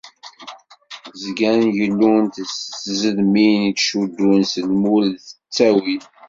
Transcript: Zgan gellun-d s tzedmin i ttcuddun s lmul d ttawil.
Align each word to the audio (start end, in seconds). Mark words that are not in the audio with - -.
Zgan 1.21 1.61
gellun-d 1.77 2.35
s 2.53 2.55
tzedmin 2.83 3.61
i 3.69 3.71
ttcuddun 3.73 4.41
s 4.51 4.53
lmul 4.67 5.05
d 5.23 5.23
ttawil. 5.23 6.03